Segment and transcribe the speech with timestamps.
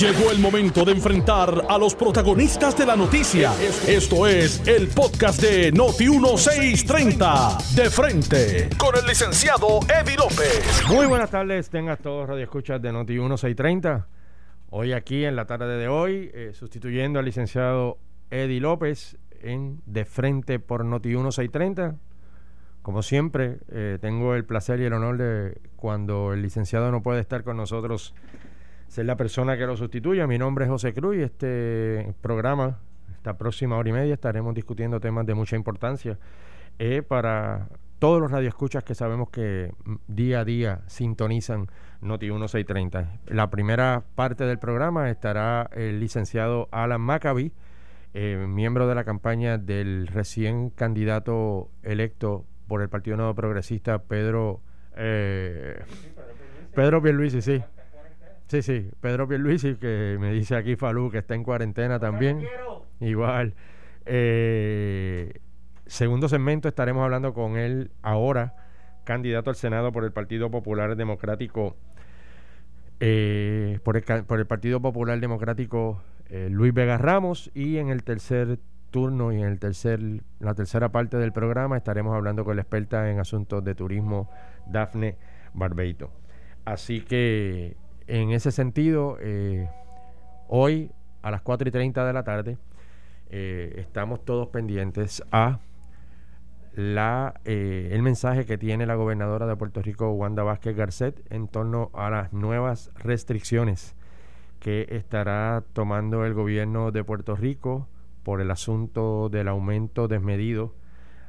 [0.00, 3.52] Llegó el momento de enfrentar a los protagonistas de la noticia.
[3.86, 7.74] Esto es el podcast de Noti1630.
[7.74, 10.82] De frente, con el licenciado Eddie López.
[10.88, 14.06] Muy buenas tardes, tengan todos Radio Escuchas de Noti1630.
[14.70, 17.98] Hoy aquí en la tarde de hoy, eh, sustituyendo al licenciado
[18.30, 21.98] Eddie López en De Frente por Noti1630.
[22.82, 27.20] Como siempre, eh, tengo el placer y el honor de cuando el licenciado no puede
[27.20, 28.12] estar con nosotros,
[28.92, 30.26] ser la persona que lo sustituya.
[30.26, 35.00] Mi nombre es José Cruz y este programa, esta próxima hora y media, estaremos discutiendo
[35.00, 36.18] temas de mucha importancia
[36.78, 37.68] eh, para
[37.98, 41.68] todos los radioescuchas que sabemos que mm, día a día sintonizan
[42.02, 43.20] Noti 1630.
[43.28, 47.50] La primera parte del programa estará el licenciado Alan Maccabi,
[48.12, 54.60] eh, miembro de la campaña del recién candidato electo por el Partido Nuevo Progresista, Pedro
[54.98, 55.82] eh,
[56.74, 57.62] Pedro Pierluisi, sí.
[58.52, 62.44] Sí, sí, Pedro Pierluisi, que me dice aquí Falú que está en cuarentena también.
[63.00, 63.54] Igual.
[64.04, 65.40] Eh,
[65.86, 68.54] segundo segmento estaremos hablando con él ahora,
[69.04, 71.78] candidato al Senado por el Partido Popular Democrático,
[73.00, 76.02] eh, por, el, por el Partido Popular Democrático
[76.50, 78.58] Luis Vega Ramos, y en el tercer
[78.90, 79.98] turno y en el tercer,
[80.40, 84.28] la tercera parte del programa estaremos hablando con la experta en asuntos de turismo,
[84.66, 85.16] Dafne
[85.54, 86.10] Barbeito.
[86.66, 89.68] Así que en ese sentido, eh,
[90.48, 90.90] hoy
[91.22, 92.58] a las 4 y 30 de la tarde
[93.30, 95.60] eh, estamos todos pendientes a
[96.74, 101.48] la, eh, el mensaje que tiene la gobernadora de Puerto Rico, Wanda Vázquez Garcet, en
[101.48, 103.94] torno a las nuevas restricciones
[104.58, 107.88] que estará tomando el gobierno de Puerto Rico
[108.22, 110.74] por el asunto del aumento desmedido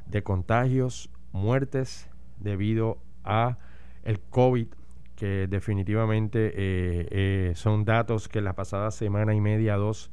[0.06, 2.08] de contagios, muertes
[2.38, 3.58] debido a
[4.04, 4.68] el COVID,
[5.16, 10.10] que definitivamente eh, eh, son datos que la pasada semana y media, dos,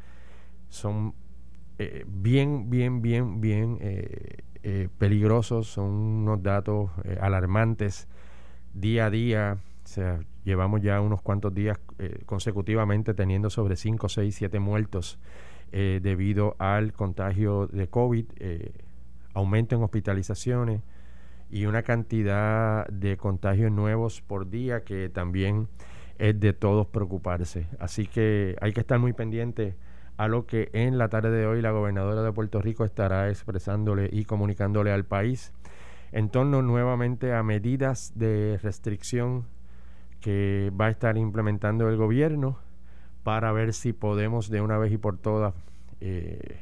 [0.69, 1.13] son
[1.80, 3.79] eh, bien, bien, bien, bien
[4.97, 8.07] peligrosos, son unos datos alarmantes
[8.73, 9.57] día a día.
[9.84, 11.79] O sea, llevamos ya unos cuantos días
[12.25, 15.19] consecutivamente teniendo sobre 5, 6, 7 muertos
[15.73, 18.73] eh, debido al contagio de COVID, eh,
[19.33, 20.81] aumento en hospitalizaciones
[21.51, 25.67] y una cantidad de contagios nuevos por día que también
[26.17, 27.67] es de todos preocuparse.
[27.79, 29.75] Así que hay que estar muy pendiente
[30.17, 34.09] a lo que en la tarde de hoy la gobernadora de Puerto Rico estará expresándole
[34.12, 35.51] y comunicándole al país
[36.12, 39.45] en torno nuevamente a medidas de restricción
[40.19, 42.59] que va a estar implementando el gobierno
[43.23, 45.53] para ver si podemos de una vez y por todas
[46.01, 46.62] eh,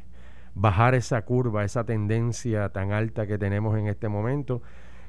[0.56, 4.62] bajar esa curva, esa tendencia tan alta que tenemos en este momento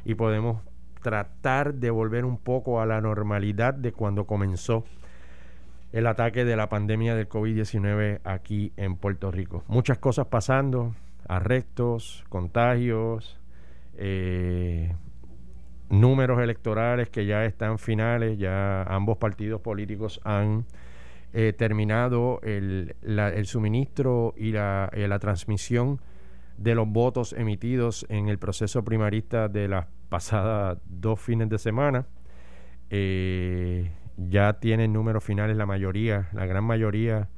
[0.04, 0.62] y podemos
[1.02, 4.84] tratar de volver un poco a la normalidad de cuando comenzó
[5.92, 9.64] el ataque de la pandemia del COVID-19 aquí en Puerto Rico.
[9.66, 10.94] Muchas cosas pasando,
[11.26, 13.40] arrestos, contagios,
[13.96, 14.94] eh,
[15.88, 20.64] números electorales que ya están finales, ya ambos partidos políticos han
[21.32, 22.94] eh, terminado el,
[23.44, 26.00] suministro y la, eh, la, transmisión
[26.60, 32.06] de los votos emitidos en el proceso primarista de las pasadas dos fines de semana.
[32.90, 37.30] Eh, ya tienen números finales la mayoría, la gran mayoría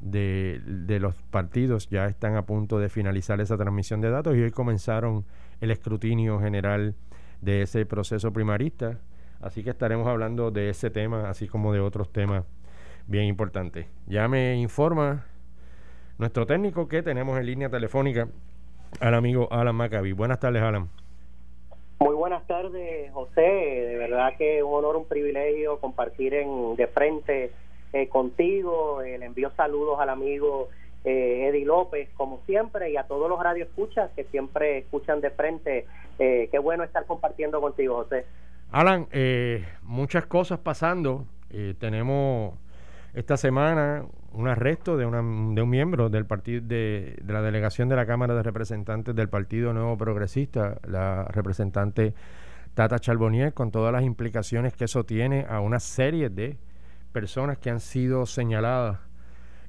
[0.00, 4.42] de, de, los partidos ya están a punto de finalizar esa transmisión de datos y
[4.42, 5.24] hoy comenzaron
[5.60, 6.96] el escrutinio general
[7.42, 8.98] de ese proceso primarista.
[9.40, 12.44] Así que estaremos hablando de ese tema, así como de otros temas
[13.06, 13.88] bien importante.
[14.06, 15.26] Ya me informa
[16.18, 18.28] nuestro técnico que tenemos en línea telefónica
[19.00, 20.12] al amigo Alan Maccabi.
[20.12, 20.88] Buenas tardes, Alan.
[21.98, 23.40] Muy buenas tardes, José.
[23.40, 27.52] De verdad que un honor, un privilegio compartir en de frente
[27.92, 29.00] eh, contigo.
[29.02, 30.68] Eh, le envío saludos al amigo
[31.04, 35.86] eh, Eddie López, como siempre, y a todos los radioescuchas que siempre escuchan de frente.
[36.18, 38.26] Eh, qué bueno estar compartiendo contigo, José.
[38.70, 39.06] Alan,
[39.82, 41.26] muchas cosas pasando.
[41.78, 42.54] tenemos
[43.14, 47.96] esta semana un arresto de, una, de un miembro del partido de, la delegación de
[47.96, 52.14] la Cámara de Representantes del Partido Nuevo Progresista, la representante
[52.74, 56.58] Tata Charbonnier, con todas las implicaciones que eso tiene a una serie de
[57.12, 58.98] personas que han sido señaladas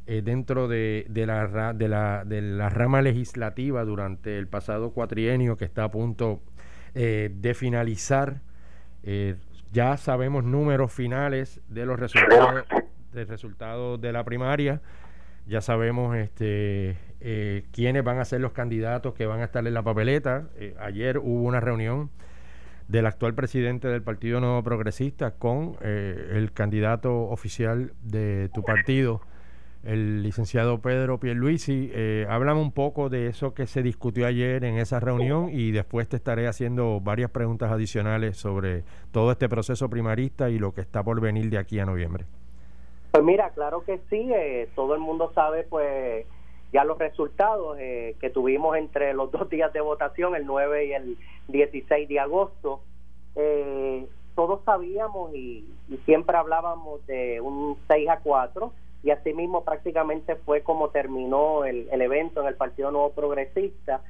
[0.07, 5.65] eh, dentro de, la, de, la, de la rama legislativa durante el pasado cuatrienio que
[5.65, 6.41] está a punto
[6.95, 8.41] eh, de finalizar.
[9.03, 9.35] Eh,
[9.71, 12.63] ya sabemos números finales de los resultados
[13.15, 14.81] del resultado de la primaria.
[15.47, 19.73] Ya sabemos este, eh, quiénes van a ser los candidatos que van a estar en
[19.73, 20.49] la papeleta.
[20.57, 22.09] Eh, ayer hubo una reunión
[22.87, 29.21] del actual presidente del Partido Nuevo Progresista con eh, el candidato oficial de tu partido,
[29.83, 31.89] el licenciado Pedro Pierluisi.
[31.93, 36.07] Eh, háblame un poco de eso que se discutió ayer en esa reunión y después
[36.07, 41.03] te estaré haciendo varias preguntas adicionales sobre todo este proceso primarista y lo que está
[41.03, 42.25] por venir de aquí a noviembre.
[43.15, 46.25] Pues mira, claro que sí, eh, todo el mundo sabe pues
[46.73, 50.91] ya los resultados eh, que tuvimos entre los dos días de votación, el 9 y
[50.91, 51.17] el
[51.47, 52.81] 16 de agosto.
[53.37, 55.65] Eh, todos sabíamos y,
[56.03, 62.41] siempre hablábamos de un 6 a 4 y asimismo prácticamente fue como terminó el, evento
[62.41, 64.01] en el Partido Nuevo Progresista.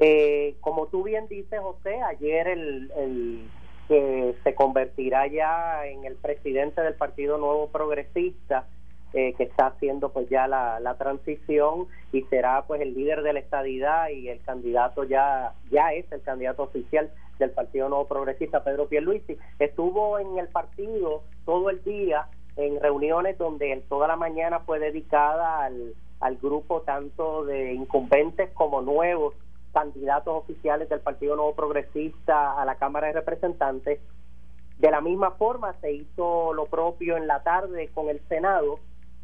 [0.00, 3.48] Eh, como tú bien dices, José, ayer el, el
[3.88, 8.66] que se convertirá ya en el presidente del Partido Nuevo Progresista,
[9.14, 13.32] eh, que está haciendo pues ya la, la, transición y será pues el líder de
[13.32, 18.62] la estadidad y el candidato ya ya es el candidato oficial del Partido Nuevo Progresista
[18.62, 19.38] Pedro Pierluisi.
[19.58, 22.26] Estuvo en el partido todo el día
[22.56, 28.82] en reuniones donde toda la mañana fue dedicada al, al grupo tanto de incumbentes como
[28.82, 29.34] nuevos
[29.72, 34.00] candidatos oficiales del Partido Nuevo Progresista a la Cámara de Representantes.
[34.78, 38.80] De la misma forma se hizo lo propio en la tarde con el Senado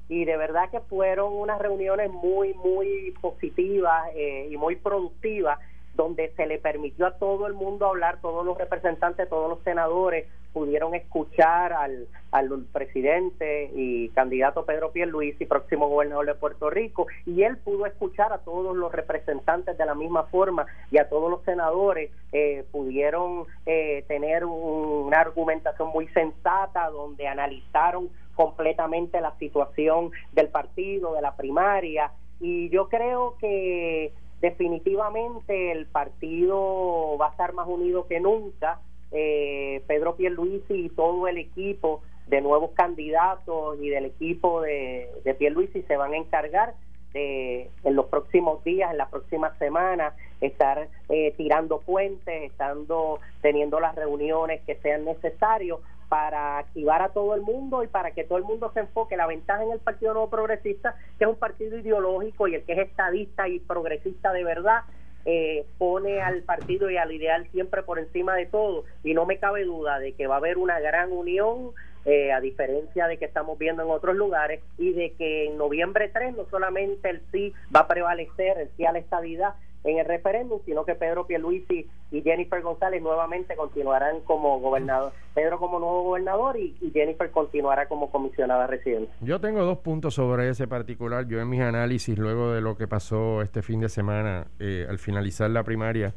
[0.08, 5.58] y de verdad que fueron unas reuniones muy, muy positivas eh, y muy productivas
[5.94, 10.26] donde se le permitió a todo el mundo hablar, todos los representantes, todos los senadores
[10.54, 17.42] pudieron escuchar al, al presidente y candidato Pedro Pierluisi, próximo gobernador de Puerto Rico, y
[17.42, 21.42] él pudo escuchar a todos los representantes de la misma forma y a todos los
[21.42, 30.48] senadores eh, pudieron eh, tener una argumentación muy sensata donde analizaron completamente la situación del
[30.48, 34.12] partido, de la primaria, y yo creo que
[34.44, 38.78] definitivamente el partido va a estar más unido que nunca.
[39.10, 45.34] Eh, Pedro Pierluisi y todo el equipo de nuevos candidatos y del equipo de, de
[45.34, 46.74] Pierluisi se van a encargar
[47.14, 50.12] de, en los próximos días, en las próximas semanas,
[50.42, 57.34] estar eh, tirando puentes, estando teniendo las reuniones que sean necesarios para activar a todo
[57.34, 59.16] el mundo y para que todo el mundo se enfoque.
[59.16, 62.72] La ventaja en el Partido Nuevo Progresista, que es un partido ideológico y el que
[62.72, 64.82] es estadista y progresista de verdad,
[65.26, 68.84] eh, pone al partido y al ideal siempre por encima de todo.
[69.02, 71.70] Y no me cabe duda de que va a haber una gran unión,
[72.04, 76.10] eh, a diferencia de que estamos viendo en otros lugares, y de que en noviembre
[76.12, 80.06] 3 no solamente el sí va a prevalecer, el sí a la estabilidad, en el
[80.06, 85.12] referéndum, sino que Pedro Pierluisi y Jennifer González nuevamente continuarán como gobernador.
[85.34, 89.10] Pedro como nuevo gobernador y, Jennifer continuará como comisionada residente.
[89.20, 91.26] Yo tengo dos puntos sobre ese particular.
[91.26, 94.98] Yo en mis análisis, luego de lo que pasó este fin de semana, eh, al
[94.98, 96.14] finalizar la primaria,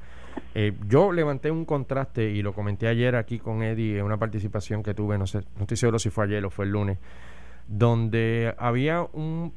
[0.53, 4.83] eh, yo levanté un contraste y lo comenté ayer aquí con Eddie en una participación
[4.83, 6.99] que tuve, no sé, no estoy seguro si fue ayer o fue el lunes,
[7.67, 9.51] donde había un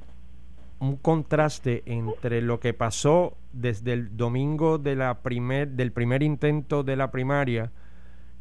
[0.81, 6.83] un contraste entre lo que pasó desde el domingo de la primer, del primer intento
[6.83, 7.71] de la primaria,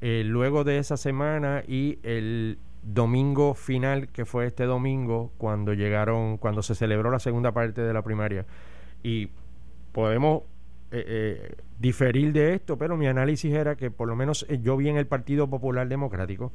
[0.02, 6.38] eh, luego de esa semana y el domingo final que fue este domingo cuando llegaron,
[6.38, 8.46] cuando se celebró la segunda parte de la primaria.
[9.04, 9.30] Y
[9.92, 10.44] podemos
[10.92, 14.88] eh, eh, diferir de esto, pero mi análisis era que por lo menos yo vi
[14.88, 16.54] en el Partido Popular Democrático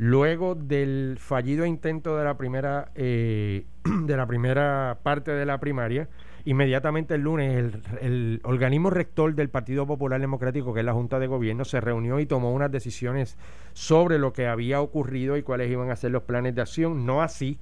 [0.00, 6.08] Luego del fallido intento de la primera eh, de la primera parte de la primaria,
[6.44, 11.26] inmediatamente el lunes el, organismo rector del Partido Popular Democrático, que es la Junta de
[11.26, 13.36] Gobierno, se reunió y tomó unas decisiones
[13.72, 17.04] sobre lo que había ocurrido y cuáles iban a ser los planes de acción.
[17.04, 17.58] No así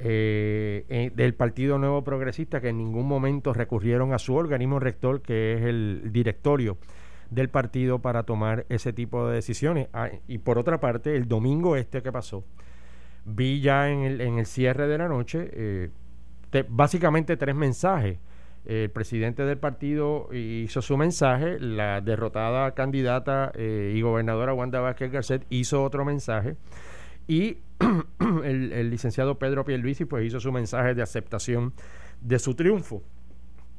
[0.00, 5.22] eh, eh, del Partido Nuevo Progresista, que en ningún momento recurrieron a su organismo rector,
[5.22, 6.76] que es el directorio
[7.34, 9.88] del partido para tomar ese tipo de decisiones.
[9.92, 12.44] Ah, y por otra parte, el domingo este que pasó,
[13.24, 15.90] vi ya en el, en el cierre de la noche eh,
[16.68, 18.18] básicamente tres mensajes.
[18.64, 25.10] el presidente del partido hizo su mensaje, la derrotada candidata eh, y gobernadora Wanda Vázquez
[25.10, 26.56] Garcet hizo otro mensaje
[27.26, 27.58] y
[28.44, 31.72] el, el licenciado Pedro Pierluisi pues hizo su mensaje de aceptación
[32.20, 33.02] de su triunfo.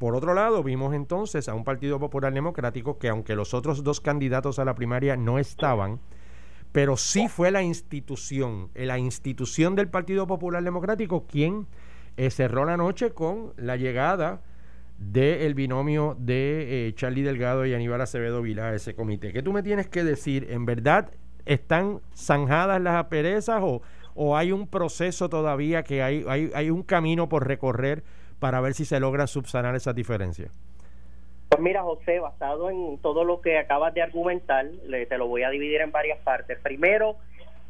[0.03, 4.01] Por otro lado, vimos entonces a un Partido Popular Democrático que aunque los otros dos
[4.01, 6.01] candidatos a la primaria no estaban,
[6.73, 11.67] pero sí fue la institución, eh, la institución del Partido Popular Democrático quien
[12.17, 14.41] eh, cerró la noche con la llegada
[14.99, 19.31] del binomio de eh, Charlie Delgado y Aníbal Acevedo Vila a ese comité.
[19.31, 20.47] ¿Qué tú me tienes que decir?
[20.49, 21.11] ¿En verdad
[21.45, 28.03] están zanjadas las aperezas o, hay un proceso todavía que hay un camino por recorrer?
[28.43, 30.51] Para ver si se logra subsanar esas diferencias?
[31.47, 34.65] Pues mira, José, basado en todo lo que acabas de argumentar,
[35.07, 36.59] te lo voy a dividir en varias partes.
[36.59, 37.15] Primero,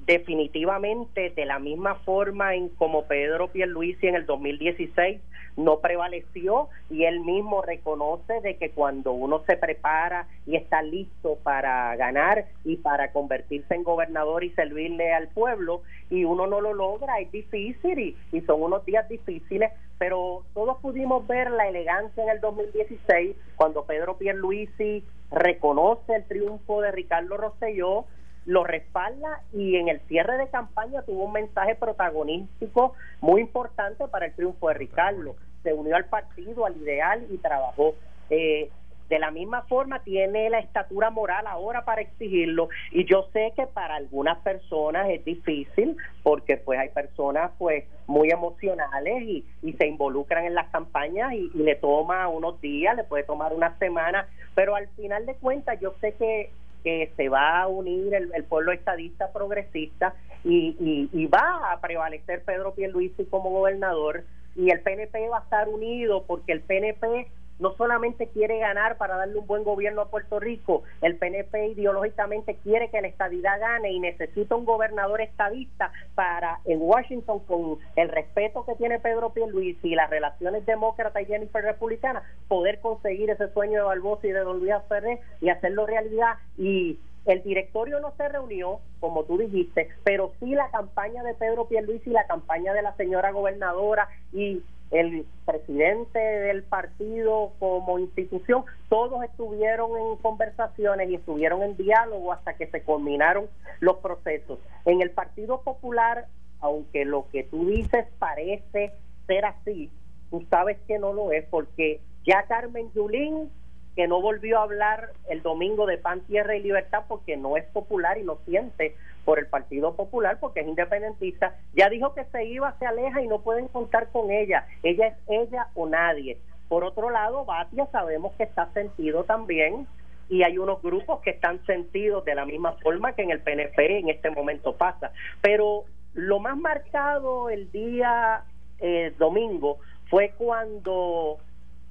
[0.05, 5.21] definitivamente de la misma forma en como Pedro Pierluisi en el 2016
[5.55, 11.37] no prevaleció y él mismo reconoce de que cuando uno se prepara y está listo
[11.43, 16.73] para ganar y para convertirse en gobernador y servirle al pueblo y uno no lo
[16.73, 22.23] logra es difícil y, y son unos días difíciles pero todos pudimos ver la elegancia
[22.23, 28.05] en el 2016 cuando Pedro Pierluisi reconoce el triunfo de Ricardo Rosselló
[28.45, 34.27] lo respalda y en el cierre de campaña tuvo un mensaje protagonístico muy importante para
[34.27, 35.35] el triunfo de Ricardo.
[35.63, 37.95] Se unió al partido, al ideal y trabajó.
[38.29, 38.69] Eh,
[39.09, 43.67] de la misma forma tiene la estatura moral ahora para exigirlo y yo sé que
[43.67, 49.87] para algunas personas es difícil porque pues hay personas pues muy emocionales y, y se
[49.87, 54.27] involucran en las campañas y, y, le toma unos días, le puede tomar una semana,
[54.55, 56.49] pero al final de cuentas yo sé que
[56.83, 60.13] que se va a unir el, pueblo estadista progresista
[60.43, 64.23] y, y, va a prevalecer Pedro Pierluisi como gobernador
[64.55, 67.27] y el PNP va a estar unido porque el PNP
[67.59, 72.57] no solamente quiere ganar para darle un buen gobierno a Puerto Rico, el PNP ideológicamente
[72.63, 78.09] quiere que la estadidad gane y necesita un gobernador estadista para en Washington con el
[78.09, 83.51] respeto que tiene Pedro Pierluisi y las relaciones demócrata y Jennifer republicana poder conseguir ese
[83.53, 86.37] sueño de Barbosa y de Don Luis Ferrer y hacerlo realidad.
[86.57, 91.67] Y el directorio no se reunió, como tú dijiste, pero sí la campaña de Pedro
[91.67, 94.61] Pierluisi y la campaña de la señora gobernadora y
[94.93, 102.53] el presidente del partido como institución, todos estuvieron en conversaciones y estuvieron en diálogo hasta
[102.53, 103.47] que se culminaron
[103.79, 104.59] los procesos.
[104.85, 106.27] En el Partido Popular,
[106.59, 108.93] aunque lo que tú dices parece
[109.25, 109.89] ser así,
[110.29, 113.49] tú sabes que no lo es porque ya Carmen Yulín
[113.95, 117.65] que no volvió a hablar el domingo de pan, tierra y libertad porque no es
[117.65, 118.95] popular y lo siente
[119.25, 123.27] por el Partido Popular porque es independentista, ya dijo que se iba, se aleja y
[123.27, 124.67] no pueden contar con ella.
[124.83, 126.37] Ella es ella o nadie.
[126.67, 129.87] Por otro lado, Batia sabemos que está sentido también
[130.29, 133.99] y hay unos grupos que están sentidos de la misma forma que en el PNP
[133.99, 135.11] en este momento pasa.
[135.41, 135.83] Pero
[136.13, 138.43] lo más marcado el día
[138.79, 139.77] eh, domingo
[140.09, 141.37] fue cuando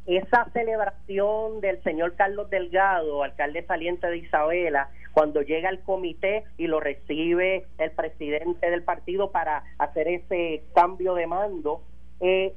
[0.06, 6.66] esa celebración del señor Carlos Delgado, alcalde saliente de Isabela, cuando llega el comité y
[6.66, 11.82] lo recibe el presidente del partido para hacer ese cambio de mando,
[12.20, 12.54] eh,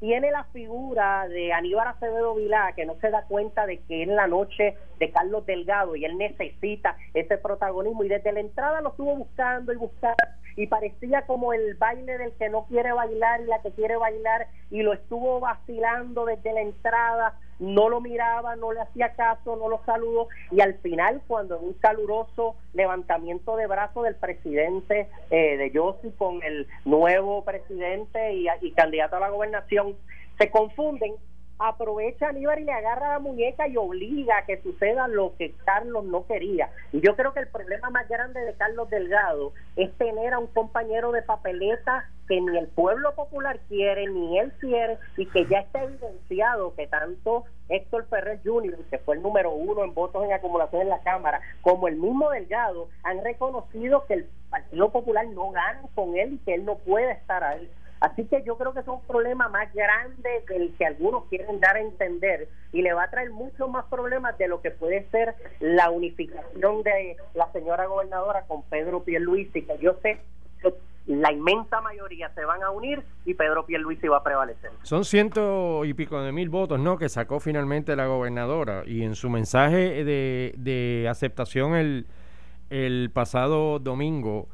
[0.00, 4.08] tiene la figura de Aníbal Acevedo Vilá, que no se da cuenta de que es
[4.08, 8.04] la noche de Carlos Delgado y él necesita ese protagonismo.
[8.04, 10.16] Y desde la entrada lo estuvo buscando y buscando
[10.56, 14.48] y parecía como el baile del que no quiere bailar y la que quiere bailar
[14.70, 19.68] y lo estuvo vacilando desde la entrada, no lo miraba, no le hacía caso, no
[19.68, 20.28] lo saludó.
[20.50, 26.10] Y al final cuando en un caluroso levantamiento de brazos del presidente eh, de Yossi
[26.12, 29.96] con el nuevo presidente y, y candidato a la gobernación
[30.38, 31.14] se confunden
[31.58, 35.54] aprovecha a Aníbal y le agarra la muñeca y obliga a que suceda lo que
[35.64, 36.70] Carlos no quería.
[36.92, 40.48] Y yo creo que el problema más grande de Carlos Delgado es tener a un
[40.48, 45.60] compañero de papeleta que ni el pueblo popular quiere, ni él quiere, y que ya
[45.60, 50.32] está evidenciado que tanto Héctor Ferrer Jr., que fue el número uno en votos en
[50.32, 55.50] acumulación en la Cámara, como el mismo Delgado, han reconocido que el Partido Popular no
[55.50, 57.70] gana con él y que él no puede estar ahí.
[58.00, 61.76] Así que yo creo que es un problema más grande del que algunos quieren dar
[61.76, 65.34] a entender y le va a traer muchos más problemas de lo que puede ser
[65.60, 70.20] la unificación de la señora gobernadora con Pedro Pierluisi, que yo sé
[70.60, 70.74] que
[71.06, 74.70] la inmensa mayoría se van a unir y Pedro Pierluisi va a prevalecer.
[74.82, 76.98] Son ciento y pico de mil votos, ¿no?
[76.98, 82.06] Que sacó finalmente la gobernadora y en su mensaje de, de aceptación el,
[82.70, 84.48] el pasado domingo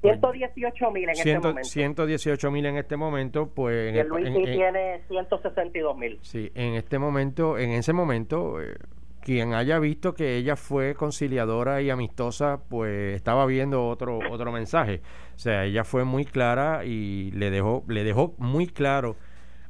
[0.00, 1.64] 118 mil en este momento.
[1.64, 3.94] 118 mil en este momento, pues...
[3.94, 6.18] Y Luis tiene 162 mil.
[6.22, 8.76] Sí, en este momento, en ese momento, eh,
[9.20, 15.02] quien haya visto que ella fue conciliadora y amistosa, pues estaba viendo otro otro mensaje.
[15.34, 19.16] O sea, ella fue muy clara y le dejó le dejó muy claro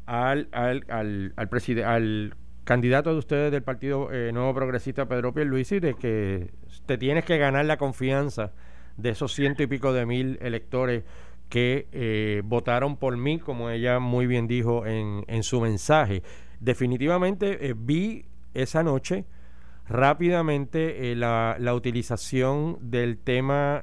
[0.07, 2.35] al al al, al, al
[2.65, 6.53] candidato de ustedes del Partido eh, Nuevo Progresista, Pedro Pierluisi, de que
[6.87, 8.53] te tienes que ganar la confianza
[9.01, 11.05] de esos ciento y pico de mil electores
[11.49, 16.23] que eh, votaron por mí, como ella muy bien dijo en, en su mensaje.
[16.61, 19.27] Definitivamente eh, vi esa noche
[19.89, 23.83] rápidamente eh, la, la, utilización del tema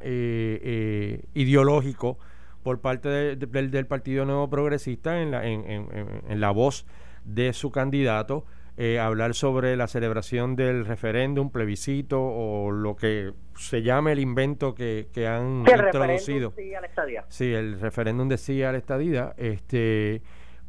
[1.33, 2.17] ideológico
[2.63, 5.89] por parte del Partido Nuevo Progresista en la, en, en,
[6.27, 6.85] en la voz
[7.25, 8.45] de su candidato
[8.79, 14.75] eh, hablar sobre la celebración del referéndum, plebiscito o lo que se llame el invento
[14.75, 16.53] que, han introducido.
[17.27, 19.33] Sí, el referéndum de sí a la estadía.
[19.37, 20.21] Este,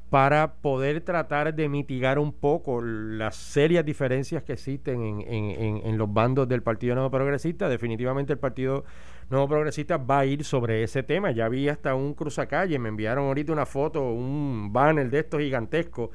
[0.08, 5.98] para poder tratar de mitigar un poco las serias diferencias que existen en, en, en,
[5.98, 7.68] los bandos del Partido Nuevo Progresista.
[7.68, 8.84] Definitivamente el Partido
[9.28, 11.30] Nuevo Progresista va a ir sobre ese tema.
[11.32, 16.08] Ya vi hasta un cruzacalle, me enviaron ahorita una foto, un banner de estos gigantescos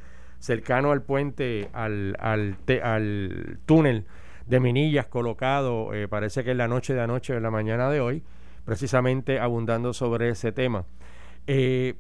[0.43, 4.05] cercano al puente, al, al, al túnel
[4.45, 7.89] de Minillas colocado, eh, parece que en la noche de anoche o en la mañana
[7.89, 8.23] de hoy,
[8.65, 10.85] precisamente abundando sobre ese tema.
[11.47, 11.93] Eh,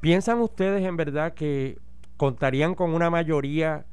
[0.00, 1.78] ¿Piensan ustedes en verdad que
[2.16, 3.84] contarían con una mayoría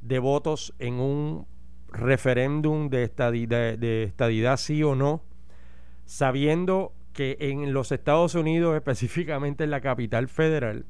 [0.00, 1.46] de votos en un
[1.92, 5.22] referéndum de de estadidad sí o no,
[6.04, 10.84] sabiendo que en los Estados Unidos, específicamente en la capital federal,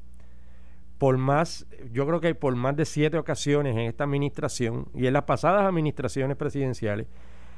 [0.97, 5.13] por más, yo creo que por más de siete ocasiones en esta administración y en
[5.13, 7.07] las pasadas administraciones presidenciales,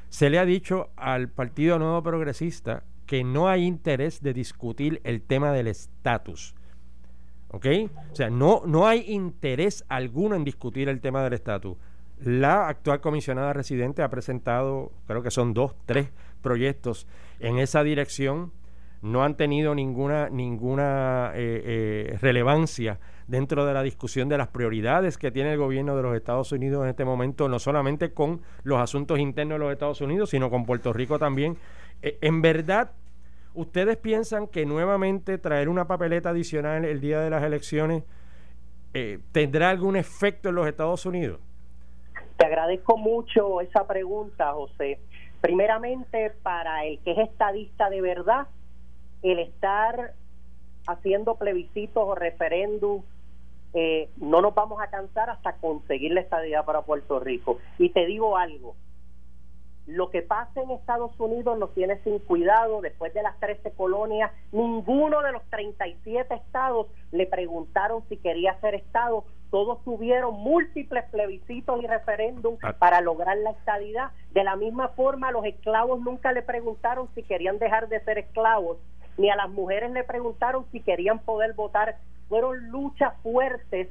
[0.08, 5.22] se le ha dicho al Partido Nuevo Progresista que no hay interés de discutir el
[5.22, 6.54] tema del estatus.
[7.48, 7.66] ¿Ok?
[8.12, 11.76] O sea, no, no hay interés alguno en discutir el tema del estatus.
[12.22, 16.10] La actual comisionada residente ha presentado, creo que son dos, tres
[16.42, 17.06] proyectos
[17.40, 18.52] en esa dirección.
[19.02, 22.98] No han tenido ninguna, ninguna eh, eh, relevancia
[23.30, 26.82] dentro de la discusión de las prioridades que tiene el gobierno de los Estados Unidos
[26.82, 30.66] en este momento, no solamente con los asuntos internos de los Estados Unidos, sino con
[30.66, 31.56] Puerto Rico también.
[32.02, 32.90] Eh, en verdad,
[33.54, 38.02] ¿ustedes piensan que nuevamente traer una papeleta adicional el día de las elecciones
[38.94, 41.38] eh, tendrá algún efecto en los Estados Unidos?
[42.36, 44.98] Te agradezco mucho esa pregunta, José.
[45.40, 48.48] Primeramente, para el que es estadista de verdad,
[49.22, 50.14] el estar
[50.86, 53.02] haciendo plebiscitos o referéndum
[53.72, 57.58] eh, no nos vamos a cansar hasta conseguir la estadía para Puerto Rico.
[57.78, 58.74] Y te digo algo,
[59.86, 62.80] lo que pasa en Estados Unidos nos tiene sin cuidado.
[62.80, 68.74] Después de las 13 colonias, ninguno de los 37 estados le preguntaron si quería ser
[68.74, 69.24] estado.
[69.50, 72.72] Todos tuvieron múltiples plebiscitos y referéndum ah.
[72.78, 74.12] para lograr la estadidad.
[74.32, 78.78] De la misma forma, los esclavos nunca le preguntaron si querían dejar de ser esclavos,
[79.20, 81.96] ni a las mujeres le preguntaron si querían poder votar.
[82.28, 83.88] Fueron luchas fuertes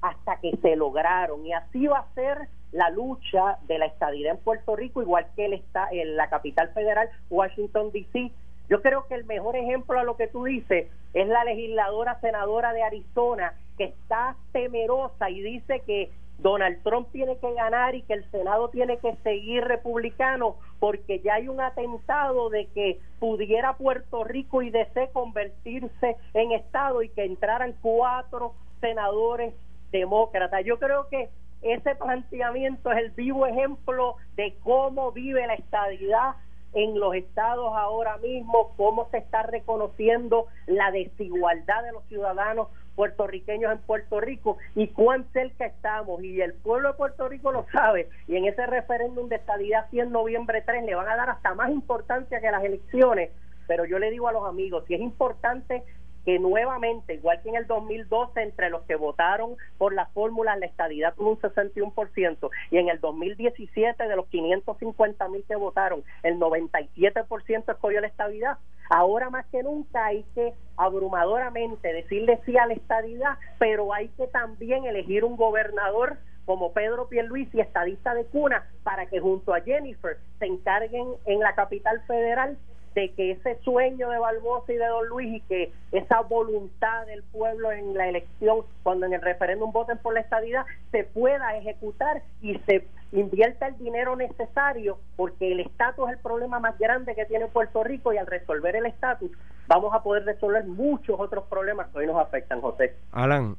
[0.00, 1.44] hasta que se lograron.
[1.44, 5.46] Y así va a ser la lucha de la estadidad en Puerto Rico igual que
[5.46, 8.30] él está en la capital federal Washington DC
[8.68, 12.74] yo creo que el mejor ejemplo a lo que tú dices es la legisladora senadora
[12.74, 18.14] de Arizona que está temerosa y dice que Donald Trump tiene que ganar y que
[18.14, 24.24] el Senado tiene que seguir republicano porque ya hay un atentado de que pudiera Puerto
[24.24, 29.52] Rico y DC convertirse en Estado y que entraran cuatro senadores
[29.90, 30.64] demócratas.
[30.64, 31.28] Yo creo que
[31.62, 36.36] ese planteamiento es el vivo ejemplo de cómo vive la estadidad
[36.72, 43.70] en los estados ahora mismo, cómo se está reconociendo la desigualdad de los ciudadanos puertorriqueños
[43.70, 46.22] en Puerto Rico y cuán cerca estamos.
[46.22, 50.10] Y el pueblo de Puerto Rico lo sabe y en ese referéndum de estadidad 100
[50.10, 53.30] noviembre 3 le van a dar hasta más importancia que las elecciones.
[53.68, 55.84] Pero yo le digo a los amigos si es importante
[56.28, 60.66] que nuevamente, igual que en el 2012, entre los que votaron por la fórmula, la
[60.66, 66.38] estadidad tuvo un 61%, y en el 2017, de los 550 mil que votaron, el
[66.38, 68.58] 97% escogió la estabilidad.
[68.90, 74.26] Ahora más que nunca hay que abrumadoramente decirle sí a la estadidad, pero hay que
[74.26, 80.18] también elegir un gobernador como Pedro Pierluisi, estadista de cuna, para que junto a Jennifer
[80.38, 82.58] se encarguen en la capital federal
[82.98, 87.22] de que ese sueño de Barbosa y de Don Luis y que esa voluntad del
[87.22, 92.24] pueblo en la elección, cuando en el referéndum voten por la estadidad, se pueda ejecutar
[92.42, 97.24] y se invierta el dinero necesario, porque el estatus es el problema más grande que
[97.26, 99.30] tiene Puerto Rico y al resolver el estatus
[99.68, 102.96] vamos a poder resolver muchos otros problemas que hoy nos afectan, José.
[103.12, 103.58] Alan,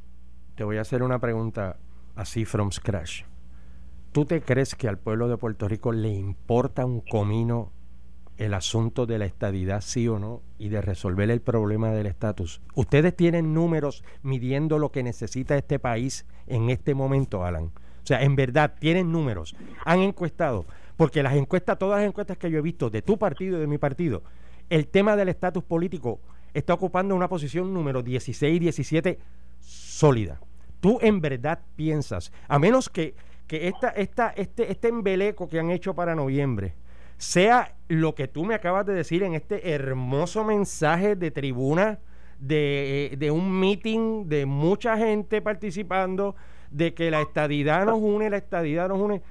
[0.55, 1.77] te voy a hacer una pregunta
[2.17, 3.23] así from scratch.
[4.11, 7.71] ¿Tú te crees que al pueblo de Puerto Rico le importa un comino
[8.39, 12.61] el asunto de la estadidad, sí o no, y de resolver el problema del estatus.
[12.73, 17.65] Ustedes tienen números midiendo lo que necesita este país en este momento, Alan.
[17.65, 19.57] O sea, en verdad, tienen números.
[19.83, 23.57] Han encuestado, porque las encuestas, todas las encuestas que yo he visto de tu partido
[23.57, 24.23] y de mi partido,
[24.69, 26.21] el tema del estatus político
[26.53, 29.19] está ocupando una posición número 16 y 17
[29.59, 30.39] sólida.
[30.79, 33.15] Tú en verdad piensas, a menos que,
[33.47, 36.73] que esta, esta, este, este embeleco que han hecho para noviembre,
[37.19, 41.99] sea lo que tú me acabas de decir en este hermoso mensaje de tribuna
[42.39, 46.35] de, un meeting de mucha gente participando,
[46.71, 49.21] de que la estadidad nos une, la estadidad nos une.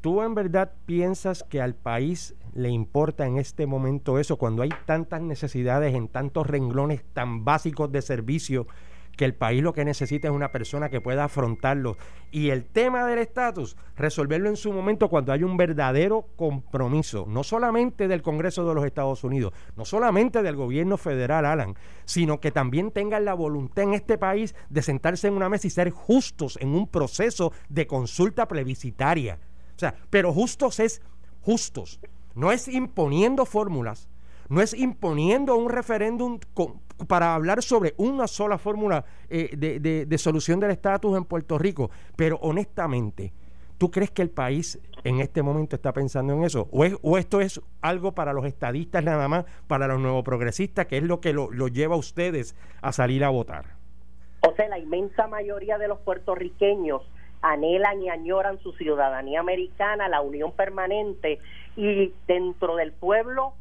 [0.00, 4.70] ¿Tú en verdad piensas que al país le importa en este momento eso cuando hay
[4.86, 8.68] tantas necesidades en tantos renglones tan básicos de servicio
[9.16, 11.96] que el país lo que necesita es una persona que pueda afrontarlo.
[12.30, 17.44] Y el tema del estatus, resolverlo en su momento cuando hay un verdadero compromiso, no
[17.44, 22.50] solamente del Congreso de los Estados Unidos, no solamente del gobierno federal, Alan, sino que
[22.50, 26.58] también tengan la voluntad en este país de sentarse en una mesa y ser justos
[26.60, 29.38] en un proceso de consulta plebiscitaria.
[29.76, 31.02] O sea, pero justos es
[31.42, 32.00] justos,
[32.34, 34.08] no es imponiendo fórmulas,
[34.48, 36.38] no es imponiendo un referéndum
[37.08, 41.90] para hablar sobre una sola fórmula eh, de, solución del estatus en Puerto Rico.
[42.16, 43.32] Pero honestamente,
[43.78, 46.68] ¿tú crees que el país en este momento está pensando en eso?
[46.70, 51.02] ¿O, esto es algo para los estadistas nada más, para los nuevos progresistas, que es
[51.02, 53.76] lo que lo, lleva a ustedes a salir a votar?
[54.46, 57.02] O sea, la inmensa mayoría de los puertorriqueños
[57.42, 61.40] anhelan y añoran su ciudadanía americana, la unión permanente,
[61.76, 63.54] y dentro del pueblo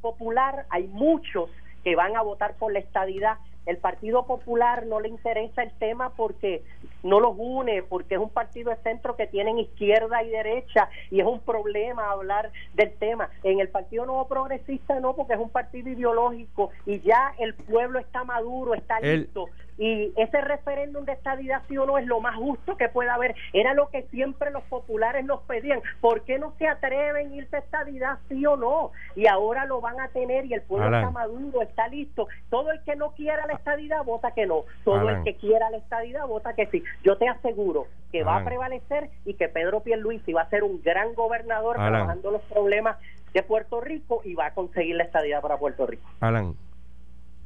[0.00, 1.50] popular hay muchos
[1.84, 3.38] que van a votar por la estadidad.
[3.66, 6.62] El Partido Popular no le interesa el tema porque
[7.02, 11.20] no los une, porque es un partido de centro que tienen izquierda y derecha y
[11.20, 13.28] es un problema hablar del tema.
[13.42, 17.98] En el Partido Nuevo Progresista no, porque es un partido ideológico y ya el pueblo
[17.98, 22.36] está maduro, está listo y ese referéndum de estadidad sí o no es lo más
[22.36, 23.36] justo que pueda haber.
[23.52, 25.80] Era lo que siempre los populares nos pedían.
[26.00, 28.90] ¿Por qué no se atreven a irse a estadidad sí o no?
[29.14, 32.26] Y ahora lo van a tener y el pueblo está maduro, está listo.
[32.50, 34.64] Todo el que no quiera la estadidad vota que no.
[34.84, 36.82] Todo el que quiera la estadidad vota que sí.
[37.04, 40.82] Yo te aseguro que va a prevalecer y que Pedro Pierluisi va a ser un
[40.82, 42.96] gran gobernador trabajando los problemas
[43.32, 46.08] de Puerto Rico y va a conseguir la estadidad para Puerto Rico.
[46.20, 46.56] Alan,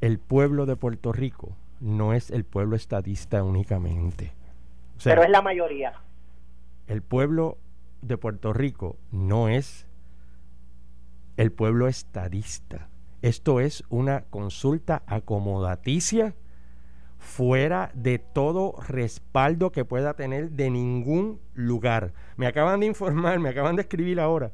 [0.01, 1.49] el pueblo de Puerto Rico
[1.83, 4.31] no es el pueblo estadista únicamente.
[5.03, 5.93] Pero es la mayoría.
[6.87, 7.57] El pueblo
[8.01, 9.85] de Puerto Rico no es
[11.35, 12.89] el pueblo estadista.
[13.21, 16.35] Esto es una consulta acomodaticia
[17.17, 22.13] fuera de todo respaldo que pueda tener de ningún lugar.
[22.37, 24.51] Me acaban de informar, me acaban de escribir ahora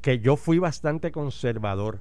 [0.00, 2.00] que yo fui bastante conservador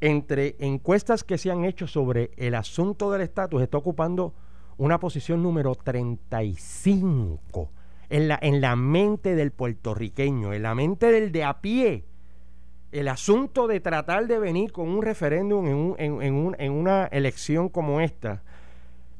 [0.00, 4.34] entre encuestas que se han hecho sobre el asunto del estatus, está ocupando
[4.78, 7.70] una posición número 35
[8.08, 12.04] en la, en la mente del puertorriqueño, en la mente del de a pie.
[12.92, 17.06] El asunto de tratar de venir con un referéndum en, un, en, en, en una
[17.06, 18.42] elección como esta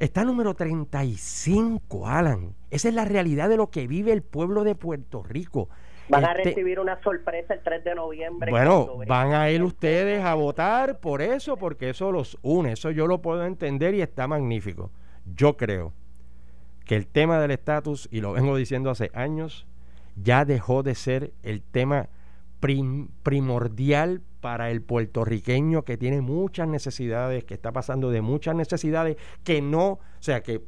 [0.00, 2.54] está número 35, Alan.
[2.70, 5.68] Esa es la realidad de lo que vive el pueblo de Puerto Rico.
[6.10, 8.50] Van a este, recibir una sorpresa el 3 de noviembre.
[8.50, 12.72] Bueno, van a ir ustedes a votar por eso, porque eso los une.
[12.72, 14.90] Eso yo lo puedo entender y está magnífico.
[15.34, 15.92] Yo creo
[16.84, 19.66] que el tema del estatus, y lo vengo diciendo hace años,
[20.16, 22.08] ya dejó de ser el tema
[23.22, 29.62] primordial para el puertorriqueño que tiene muchas necesidades, que está pasando de muchas necesidades, que
[29.62, 30.62] no, o sea, que,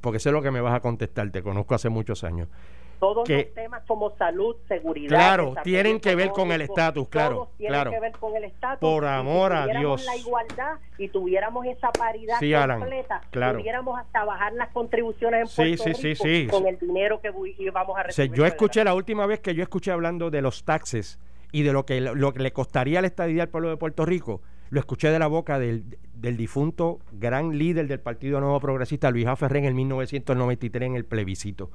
[0.00, 2.48] porque sé lo que me vas a contestar, te conozco hace muchos años
[2.98, 5.16] todos los temas como salud, seguridad.
[5.16, 7.48] Claro, tienen que ver con el estatus, claro.
[7.56, 7.90] Tienen claro.
[7.90, 8.80] que ver con el estatus.
[8.80, 10.04] Por amor a Dios.
[10.04, 12.38] la igualdad y tuviéramos esa paridad
[12.78, 13.58] completa, claro.
[13.58, 17.30] pudiéramos hasta bajar las contribuciones en Puerto sí, sí, sí, con el dinero que
[17.70, 18.32] vamos a recibir.
[18.32, 21.18] yo escuché la última vez que yo escuché hablando de los taxes
[21.52, 24.42] y de lo que, lo que le costaría la estadía al pueblo de Puerto Rico,
[24.70, 29.26] lo escuché de la boca del, del difunto gran líder del Partido Nuevo Progresista, Luis
[29.26, 29.36] A.
[29.36, 31.70] Ferrer, en el 1993 en el plebiscito.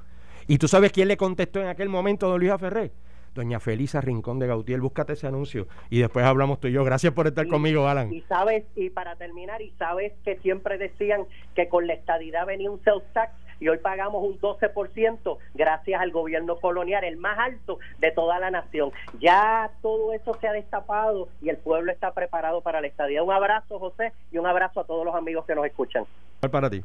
[0.46, 2.92] ¿Y tú sabes quién le contestó en aquel momento a don Luis Ferré?
[3.34, 6.84] Doña Felisa Rincón de Gautier, búscate ese anuncio y después hablamos tú y yo.
[6.84, 8.12] Gracias por estar conmigo, Alan.
[8.12, 11.24] Y sabes, y para terminar, y sabes que siempre decían
[11.54, 16.10] que con la estadidad venía un sales tax y hoy pagamos un 12% gracias al
[16.10, 18.90] gobierno colonial, el más alto de toda la nación.
[19.20, 23.22] Ya todo eso se ha destapado y el pueblo está preparado para la estadidad.
[23.22, 26.04] Un abrazo, José, y un abrazo a todos los amigos que nos escuchan.
[26.50, 26.82] Para ti.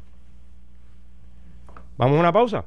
[1.96, 2.64] Vamos a una pausa.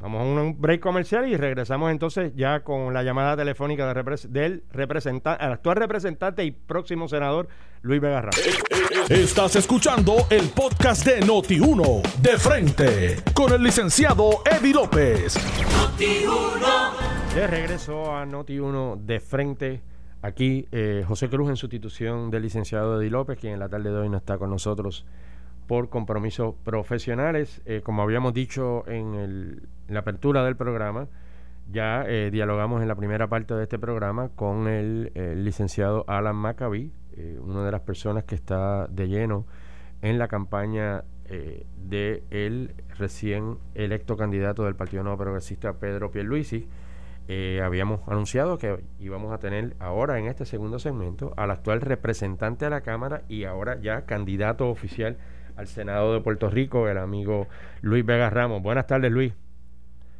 [0.00, 3.86] Vamos a un break comercial y regresamos entonces ya con la llamada telefónica
[4.30, 7.48] del representante, actual representante y próximo senador
[7.82, 8.30] Luis Vega
[9.10, 15.36] Estás escuchando el podcast de Noti1 de frente con el licenciado Eddie López.
[15.36, 17.34] Noti1.
[17.34, 19.82] De regreso a Noti1 de frente.
[20.22, 23.98] Aquí eh, José Cruz en sustitución del licenciado Eddie López, quien en la tarde de
[23.98, 25.04] hoy no está con nosotros
[25.70, 27.62] por compromisos profesionales.
[27.64, 31.06] Eh, como habíamos dicho en, la apertura del programa,
[31.70, 35.12] ya eh, dialogamos en la primera parte de este programa con el,
[35.44, 39.46] licenciado Alan Maccabi, eh, una de las personas que está de lleno
[40.02, 46.68] en la campaña eh, de el recién electo candidato del Partido Nuevo Progresista Pedro Pierluisi.
[47.62, 52.72] Habíamos anunciado que íbamos a tener ahora en este segundo segmento al actual representante de
[52.72, 55.16] la Cámara y ahora ya candidato oficial
[55.60, 57.46] al Senado de Puerto Rico, el amigo
[57.82, 58.62] Luis Vega Ramos.
[58.62, 59.34] Buenas tardes, Luis.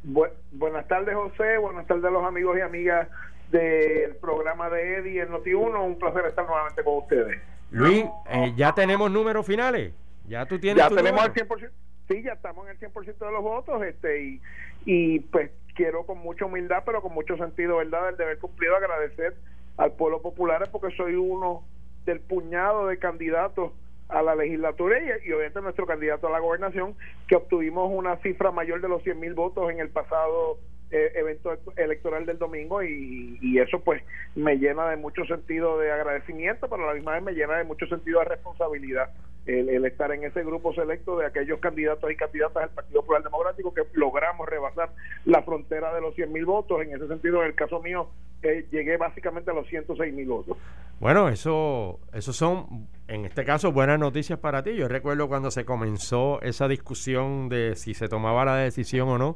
[0.03, 1.57] buenas tardes, José.
[1.57, 3.07] Buenas tardes a los amigos y amigas
[3.49, 5.83] del programa de Eddie en Noti1.
[5.83, 7.41] Un placer estar nuevamente con ustedes.
[7.71, 9.93] Luis, eh, ya tenemos números finales.
[10.27, 10.83] Ya tú tienes.
[10.83, 11.71] Ya tenemos el 100%.
[12.07, 13.81] Sí, ya estamos en el 100% de los votos.
[13.83, 14.41] este y,
[14.85, 19.35] y pues quiero con mucha humildad, pero con mucho sentido, ¿verdad?, del deber cumplido agradecer
[19.77, 21.63] al pueblo popular porque soy uno
[22.05, 23.71] del puñado de candidatos
[24.11, 26.95] a la legislatura y, obviamente nuestro candidato a la gobernación,
[27.27, 30.57] que obtuvimos una cifra mayor de los 100 mil votos en el pasado
[30.91, 34.03] evento electoral del domingo y, y, eso pues
[34.35, 37.63] me llena de mucho sentido de agradecimiento, pero a la misma vez me llena de
[37.63, 39.09] mucho sentido de responsabilidad
[39.45, 43.73] el, estar en ese grupo selecto de aquellos candidatos y candidatas del Partido Popular Democrático
[43.73, 44.91] que logramos rebasar
[45.25, 46.81] la frontera de los 100 mil votos.
[46.81, 48.09] En ese sentido, en el caso mío,
[48.43, 50.57] eh, llegué básicamente a los 106 mil votos.
[50.99, 54.75] Bueno, eso, eso son, en este caso, buenas noticias para ti.
[54.75, 59.35] Yo recuerdo cuando se comenzó esa discusión de si se tomaba la decisión o no,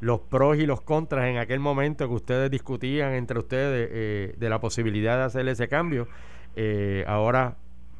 [0.00, 4.48] los pros y los contras en aquel momento que ustedes discutían entre ustedes eh, de
[4.48, 6.08] la posibilidad de hacer ese cambio.
[6.54, 7.56] Eh, ahora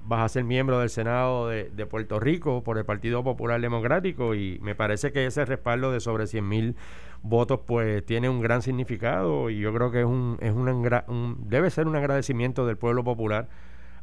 [0.07, 4.59] vas a ser miembro del Senado de, Puerto Rico por el Partido Popular Democrático y
[4.63, 6.77] me parece que ese respaldo de sobre 100 mil
[7.23, 11.71] votos pues tiene un gran significado y yo creo que es un, es un, debe
[11.71, 13.49] ser un agradecimiento del pueblo popular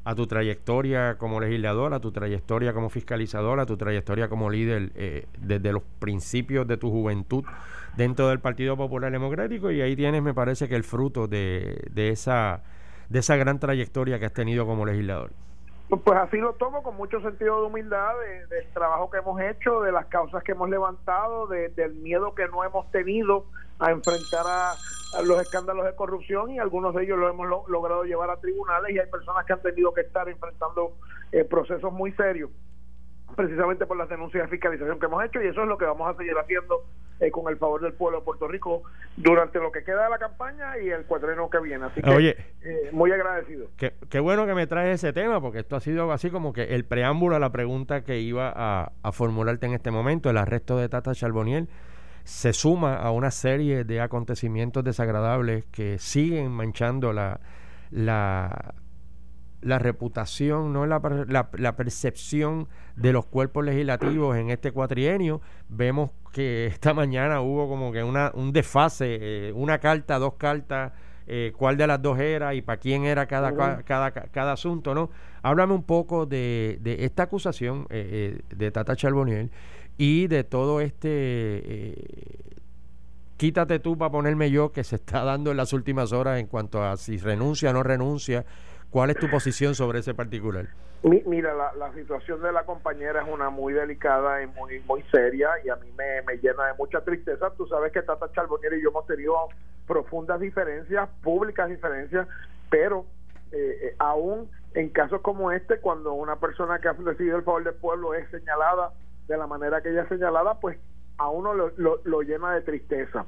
[0.03, 4.91] a tu trayectoria como legislador, a tu trayectoria como fiscalizador, a tu trayectoria como líder
[4.95, 7.45] eh, desde los principios de tu juventud
[7.95, 12.10] dentro del Partido Popular Democrático y ahí tienes me parece que el fruto de, de
[12.10, 12.63] esa
[13.10, 15.32] de esa gran trayectoria que has tenido como legislador.
[15.89, 18.13] Pues así lo tomo con mucho sentido de humildad
[18.49, 22.63] del trabajo que hemos hecho, de las causas que hemos levantado, del miedo que no
[22.63, 23.45] hemos tenido
[23.77, 24.73] a enfrentar a,
[25.23, 28.99] los escándalos de corrupción y algunos de ellos lo hemos logrado llevar a tribunales y
[28.99, 30.93] hay personas que han tenido que estar enfrentando
[31.32, 32.49] eh, procesos muy serios
[33.36, 36.13] precisamente por las denuncias de fiscalización que hemos hecho y eso es lo que vamos
[36.13, 36.86] a seguir haciendo
[37.19, 38.84] eh, con el favor del pueblo de Puerto Rico
[39.17, 41.86] durante lo que queda de la campaña y el cuadreno que viene.
[41.86, 43.67] Así que eh, muy agradecido.
[43.78, 46.76] Qué, qué, bueno que me traes ese tema porque esto ha sido así como que
[46.76, 50.78] el preámbulo a la pregunta que iba a, a formularte en este momento, el arresto
[50.78, 51.69] de Tata Charboniel
[52.24, 57.39] se suma a una serie de acontecimientos desagradables que siguen manchando la,
[57.91, 58.74] la
[59.63, 65.41] la reputación, no la, la, percepción de los cuerpos legislativos en este cuatrienio.
[65.69, 70.91] Vemos que esta mañana hubo como que una, un desfase, eh, una carta, dos cartas,
[71.26, 75.10] eh, cuál de las dos era y para quién era cada, cada, cada, asunto, ¿no?
[75.41, 79.49] Háblame un poco de, de esta acusación eh, de Tata Charboniel
[79.97, 82.43] y de todo este
[83.38, 86.84] quítate tú para ponerme yo que se está dando en las últimas horas en cuanto
[86.84, 88.45] a si renuncia o no renuncia
[88.93, 90.67] ¿Cuál es tu posición sobre ese particular?
[91.01, 95.69] Mira, la, situación de la compañera es una muy delicada y muy muy seria y
[95.69, 97.49] a mí me, llena de mucha tristeza.
[97.58, 99.36] Tú sabes que Tata Charbonnier y yo hemos tenido
[99.88, 102.27] profundas diferencias, públicas diferencias,
[102.69, 103.08] pero
[103.51, 107.63] eh, eh, aún en casos como este, cuando una persona que ha recibido el favor
[107.63, 108.93] del pueblo es señalada
[109.27, 110.77] de la manera que ella es señalada, pues
[111.17, 113.25] a uno lo, lo llena de tristeza.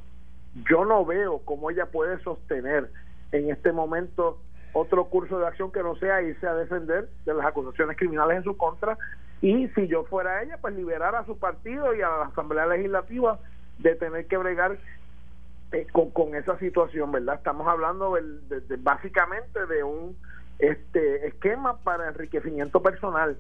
[0.69, 2.91] Yo no veo cómo ella puede sostener
[3.31, 4.39] en este momento
[4.75, 8.43] otro curso de acción que no sea irse a defender de las acusaciones criminales en
[8.43, 8.97] su contra.
[9.41, 13.39] Y si yo fuera ella pues liberar a su partido y a la Asamblea Legislativa
[13.79, 14.77] de tener que bregar
[15.71, 17.35] eh, con, esa situación, ¿verdad?
[17.35, 18.17] Estamos hablando
[18.79, 20.17] básicamente de un
[20.59, 23.37] este esquema para enriquecimiento personal.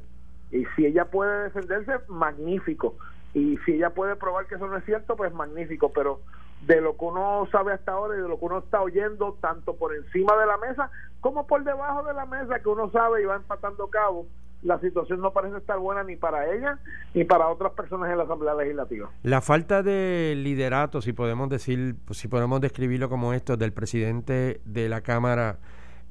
[0.51, 2.95] Y si ella puede defenderse, magnífico.
[3.33, 6.21] Y si ella puede probar que eso no es cierto, pues magnífico, pero
[6.61, 9.75] de lo que uno sabe hasta ahora y de lo que uno está oyendo, tanto
[9.75, 10.89] por encima de la mesa
[11.21, 14.27] como por debajo de la mesa, que uno sabe y va empatando cabo,
[14.61, 16.79] la situación no parece estar buena ni para ella
[17.13, 19.09] ni para otras personas en la Asamblea Legislativa.
[19.23, 24.89] La falta de liderato, si podemos decir, si podemos describirlo como esto, del presidente de
[24.89, 25.59] la Cámara,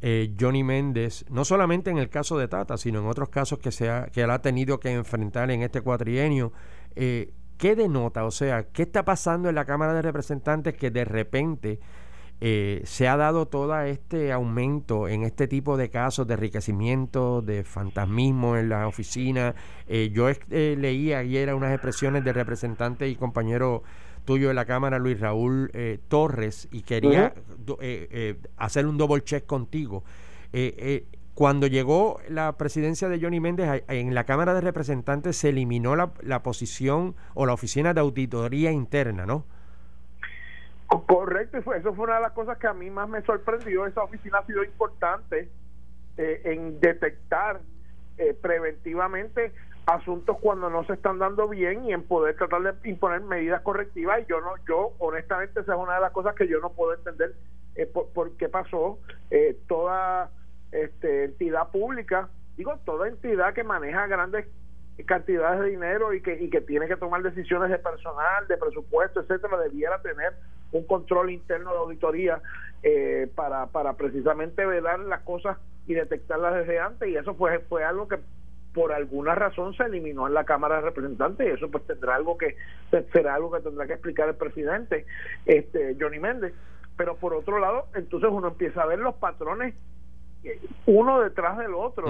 [0.00, 3.72] eh, Johnny Méndez, no solamente en el caso de Tata, sino en otros casos que,
[3.72, 6.52] se ha, que él ha tenido que enfrentar en este cuatrienio,
[6.94, 7.32] eh,
[7.64, 8.26] ¿qué denota?
[8.26, 11.80] O sea, ¿qué está pasando en la Cámara de Representantes que de repente
[12.42, 17.64] eh, se ha dado todo este aumento en este tipo de casos de enriquecimiento, de
[17.64, 19.54] fantasmismo en la oficina?
[19.88, 23.82] Eh, yo eh, leí ayer unas expresiones de representante y compañero
[24.26, 25.72] tuyo de la Cámara, Luis Raúl
[26.08, 27.32] Torres, y quería
[28.58, 30.04] hacer un double check contigo.
[31.34, 36.12] Cuando llegó la presidencia de Johnny Méndez en la Cámara de Representantes se eliminó la,
[36.22, 39.44] la posición o la oficina de auditoría interna, ¿no?
[41.06, 43.86] Correcto, eso fue una de las cosas que a mí más me sorprendió.
[43.86, 45.48] Esa oficina ha sido importante
[46.16, 47.60] eh, en detectar
[48.18, 49.52] eh, preventivamente
[49.86, 54.20] asuntos cuando no se están dando bien y en poder tratar de imponer medidas correctivas.
[54.20, 56.94] Y yo no, yo honestamente esa es una de las cosas que yo no puedo
[56.94, 57.34] entender
[57.74, 58.98] eh, por, qué pasó.
[59.66, 60.30] toda
[60.74, 64.46] este, entidad pública, digo, toda entidad que maneja grandes
[65.06, 69.20] cantidades de dinero y que, y que tiene que tomar decisiones de personal, de presupuesto,
[69.20, 70.34] etcétera, debiera tener
[70.72, 72.40] un control interno de auditoría
[72.82, 77.84] eh, para, para precisamente velar las cosas y detectarlas desde antes y eso fue, fue
[77.84, 78.18] algo que
[78.72, 82.36] por alguna razón se eliminó en la Cámara de Representantes y eso pues tendrá algo
[82.36, 82.56] que
[83.12, 85.06] será algo que tendrá que explicar el presidente
[85.46, 86.52] este Johnny Méndez.
[86.96, 89.74] Pero por otro lado entonces uno empieza a ver los patrones
[90.86, 92.06] uno detrás del otro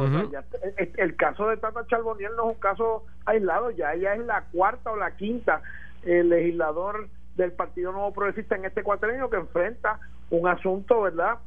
[0.97, 4.91] el, caso de Tata Charboniel no es un caso aislado ya ella es la cuarta
[4.91, 5.63] o la quinta
[6.03, 9.99] el legislador del Partido Nuevo Progresista en este cuatrenio que enfrenta
[10.31, 11.39] un asunto, ¿verdad?,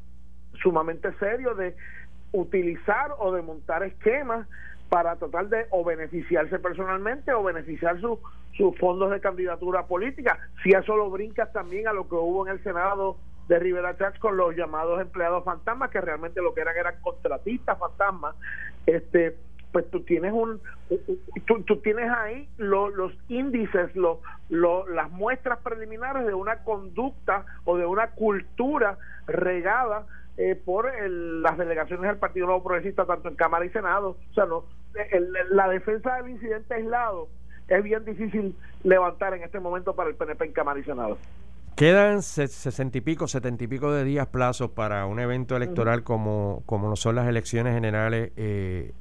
[0.62, 1.76] sumamente serio de
[2.32, 4.48] utilizar o de montar esquemas
[4.90, 10.40] para tratar de o beneficiarse personalmente o beneficiar sus fondos de candidatura política.
[10.64, 13.18] Si eso lo brincas también a lo que hubo en el Senado
[13.48, 17.78] de Rivera Chats con los llamados empleados fantasmas, que realmente lo que eran eran contratistas
[17.78, 18.36] fantasmas,
[18.86, 19.38] este
[19.72, 20.62] pues tú tienes un
[21.46, 28.12] tú, tienes ahí los índices lo, las muestras preliminares de una conducta o de una
[28.12, 30.08] cultura regada
[30.38, 34.18] eh, por las delegaciones del Partido Nuevo Progresista tanto en Cámara y Senado.
[34.32, 34.64] O sea no
[35.52, 37.28] la defensa del incidente aislado
[37.68, 41.18] es bien difícil levantar en este momento para el PNP en Cámara y Senado
[41.78, 46.64] Quedan sesenta y pico, setenta y pico de días plazos para un evento electoral como,
[46.66, 48.94] como son las elecciones generales eh,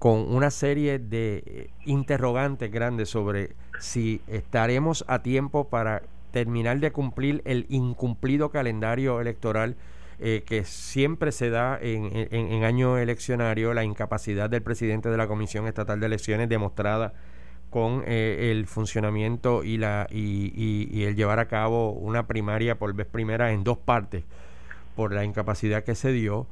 [0.00, 6.90] con una serie de eh, interrogantes grandes sobre si estaremos a tiempo para terminar de
[6.90, 9.76] cumplir el incumplido calendario electoral
[10.18, 15.68] eh, que siempre se da en, año eleccionario, la incapacidad del presidente de la Comisión
[15.68, 17.12] Estatal de Elecciones demostrada
[17.70, 23.06] con eh, el funcionamiento y, la, y el llevar a cabo una primaria por vez
[23.06, 24.24] primera en dos partes
[24.96, 26.46] por la incapacidad que se dio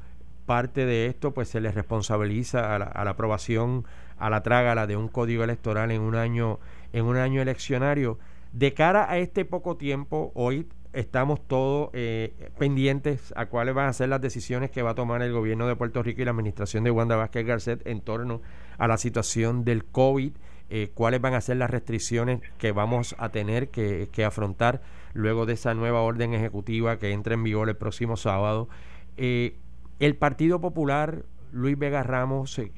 [0.49, 3.85] parte de esto pues se le responsabiliza a la, aprobación
[4.17, 6.57] a la trágala de un código electoral en un año
[6.91, 8.17] en un año eleccionario.
[8.51, 13.93] De cara a este poco tiempo hoy estamos todos eh, pendientes a cuáles van a
[13.93, 16.83] ser las decisiones que va a tomar el gobierno de Puerto Rico y la administración
[16.83, 18.41] de Wanda Vázquez Garcet en torno
[18.79, 20.31] a la situación del COVID,
[20.69, 24.81] eh, cuáles van a ser las restricciones que vamos a tener que, afrontar
[25.13, 28.69] luego de esa nueva orden ejecutiva que entra en vigor el próximo sábado.
[29.17, 29.57] Eh,
[29.99, 32.71] el Partido Popular, Luis Vega Ramos, eh,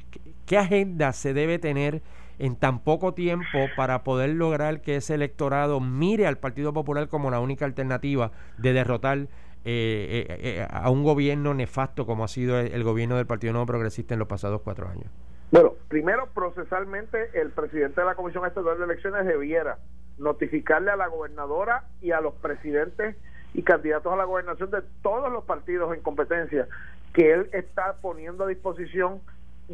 [0.45, 2.01] ¿qué agenda se debe tener
[2.39, 7.29] en tan poco tiempo para poder lograr que ese electorado mire al Partido Popular como
[7.29, 9.27] la única alternativa de derrotar
[9.63, 14.15] eh, eh, a un gobierno nefasto como ha sido el, gobierno del Partido Nuevo Progresista
[14.15, 15.05] en los pasados cuatro años?
[15.51, 19.79] Bueno, primero, procesalmente, el presidente de la Comisión Estatal de Elecciones debiera
[20.17, 23.17] notificarle a la gobernadora y a los presidentes
[23.53, 26.69] y candidatos a la gobernación de todos los partidos en competencia
[27.13, 29.19] que él está poniendo a disposición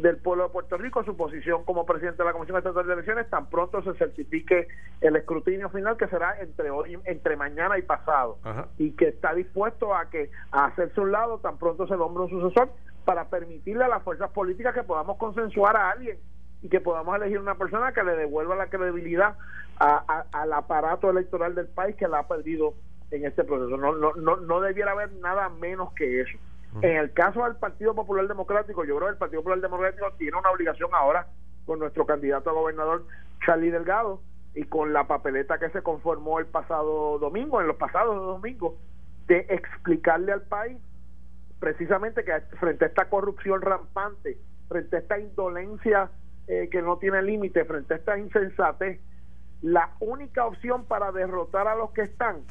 [0.02, 3.28] del pueblo de Puerto Rico su posición como presidente de la Comisión Estatal de Elecciones
[3.30, 4.68] tan pronto se certifique
[5.00, 8.38] el escrutinio final que será entre hoy entre mañana y pasado
[8.78, 12.30] y que está dispuesto a que a hacerse un lado tan pronto se nombre un
[12.30, 12.70] sucesor
[13.04, 16.18] para permitirle a las fuerzas políticas que podamos consensuar a alguien
[16.62, 19.36] y que podamos elegir una persona que le devuelva la credibilidad
[19.78, 22.74] al aparato electoral del país que la ha perdido
[23.10, 23.76] en este proceso.
[23.76, 26.38] No no no, no debiera haber nada menos que eso
[26.82, 30.36] en el caso del Partido Popular Democrático, yo creo que el Partido Popular Democrático tiene
[30.36, 31.26] una obligación ahora
[31.66, 33.06] con nuestro candidato a gobernador,
[33.44, 34.20] Charlie Delgado,
[34.54, 38.74] y con la papeleta que se conformó el pasado domingo, en los pasados domingos,
[39.26, 40.78] de explicarle al país
[41.60, 46.10] precisamente que frente a esta corrupción rampante, frente a esta indolencia
[46.46, 49.00] eh, que no tiene límite, frente a esta insensatez,
[49.60, 52.42] la única opción para derrotar a los que están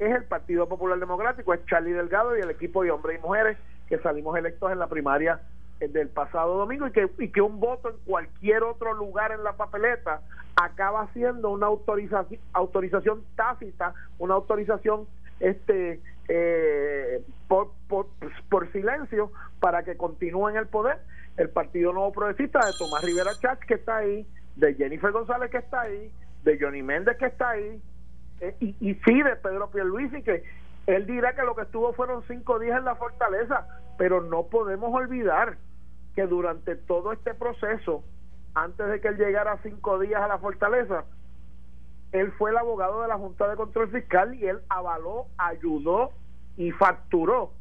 [0.00, 3.58] es el Partido Popular Democrático, es Charlie Delgado y el equipo de hombres y mujeres
[3.86, 5.42] que salimos electos en la primaria
[5.78, 9.44] eh, del pasado domingo y que, y que un voto en cualquier otro lugar en
[9.44, 10.22] la papeleta
[10.56, 15.06] acaba siendo una autorización, autorización tácita, una autorización
[15.38, 18.06] este eh, por, por,
[18.48, 20.98] por, silencio para que continúe en el poder
[21.36, 25.58] el Partido Nuevo Progresista de Tomás Rivera Chávez que está ahí, de Jennifer González que
[25.58, 26.10] está ahí,
[26.44, 27.82] de Johnny Méndez que está ahí,
[28.60, 30.42] y, y sí de Pedro Pierluisi que
[30.86, 33.66] él dirá que lo que estuvo fueron cinco días en la fortaleza
[34.00, 35.58] pero no podemos olvidar
[36.14, 38.02] que durante todo este proceso,
[38.54, 41.04] antes de que él llegara cinco días a la fortaleza,
[42.12, 46.12] él fue el abogado de la Junta de Control Fiscal y él avaló, ayudó
[46.56, 47.52] y facturó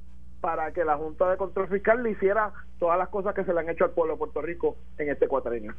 [0.41, 3.59] para que la Junta de Control Fiscal le hiciera todas las cosas que se le
[3.59, 5.73] han hecho al pueblo de Puerto Rico en este cuatrienio.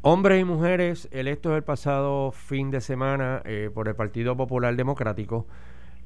[0.00, 5.48] Hombres y mujeres electos el pasado fin de semana eh, por el Partido Popular Democrático,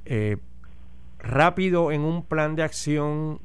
[0.07, 0.39] eh,
[1.19, 3.39] rápido en un plan de acción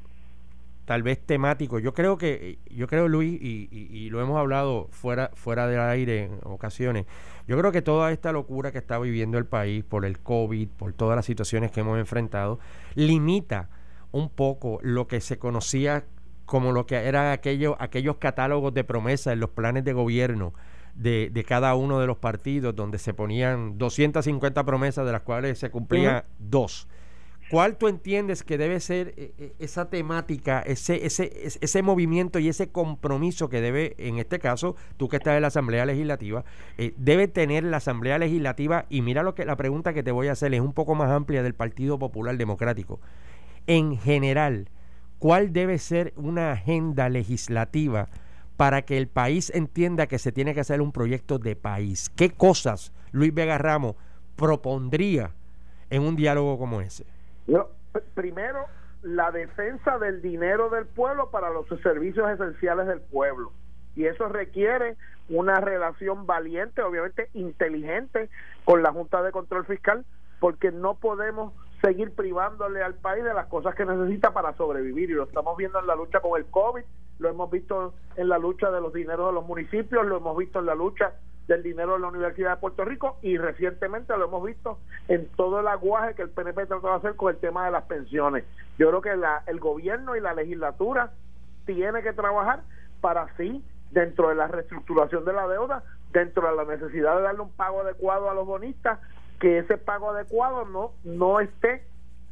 [0.86, 1.78] tal vez temático.
[1.78, 6.24] Yo creo que, yo creo Luis, y, y, lo hemos hablado fuera, fuera del aire
[6.24, 7.04] en ocasiones,
[7.46, 10.94] yo creo que toda esta locura que está viviendo el país por el COVID, por
[10.94, 12.58] todas las situaciones que hemos enfrentado,
[12.94, 13.68] limita
[14.12, 16.06] un poco lo que se conocía
[16.48, 20.54] como lo que eran aquellos, aquellos catálogos de promesas en los planes de gobierno
[20.94, 25.58] de, de, cada uno de los partidos, donde se ponían 250 promesas, de las cuales
[25.58, 26.88] se cumplían dos.
[27.50, 31.30] ¿Cuál tú entiendes que debe ser eh, eh, esa temática, ese, ese,
[31.60, 35.48] ese movimiento y ese compromiso que debe, en este caso, tú que estás en la
[35.48, 36.46] Asamblea Legislativa,
[36.78, 38.86] eh, debe tener la Asamblea Legislativa?
[38.88, 41.10] Y mira lo que la pregunta que te voy a hacer es un poco más
[41.10, 43.00] amplia del Partido Popular Democrático.
[43.66, 44.70] En general,
[45.18, 48.08] cuál debe ser una agenda legislativa
[48.56, 52.10] para que el país entienda que se tiene que hacer un proyecto de país.
[52.10, 53.94] ¿Qué cosas Luis Vega Ramos
[54.36, 55.30] propondría
[55.90, 57.04] en un diálogo como ese?
[58.14, 58.66] primero,
[59.02, 63.52] la defensa del dinero del pueblo para los servicios esenciales del pueblo.
[63.96, 64.96] Y eso requiere
[65.28, 68.28] una relación valiente, obviamente inteligente,
[68.64, 70.04] con la Junta de Control Fiscal,
[70.40, 75.14] porque no podemos seguir privándole al país de las cosas que necesita para sobrevivir y
[75.14, 76.82] lo estamos viendo en la lucha con el COVID,
[77.18, 80.58] lo hemos visto en la lucha de los dineros de los municipios, lo hemos visto
[80.58, 81.12] en la lucha
[81.46, 85.60] del dinero de la Universidad de Puerto Rico y recientemente lo hemos visto en todo
[85.60, 88.44] el aguaje que el PNP trató de hacer con el tema de las pensiones.
[88.78, 91.12] Yo creo que la, el gobierno y la legislatura
[91.64, 92.62] tiene que trabajar
[93.00, 97.40] para así, dentro de la reestructuración de la deuda, dentro de la necesidad de darle
[97.40, 98.98] un pago adecuado a los bonistas,
[99.38, 101.86] que ese pago adecuado no, no esté